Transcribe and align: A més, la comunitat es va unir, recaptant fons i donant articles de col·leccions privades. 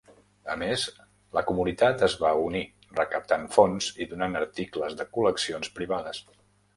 A 0.51 0.53
més, 0.59 0.83
la 1.37 1.41
comunitat 1.49 2.05
es 2.07 2.15
va 2.23 2.31
unir, 2.45 2.61
recaptant 3.01 3.45
fons 3.57 3.91
i 4.07 4.07
donant 4.15 4.39
articles 4.41 4.97
de 5.03 5.07
col·leccions 5.19 5.71
privades. 5.77 6.23